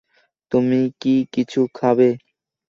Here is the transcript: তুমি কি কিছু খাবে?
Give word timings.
তুমি 0.51 0.81
কি 1.01 1.15
কিছু 1.33 1.61
খাবে? 1.75 2.09